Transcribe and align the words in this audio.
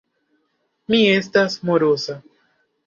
Mi 0.95 1.03
estas 1.19 1.59
moroza. 1.71 2.21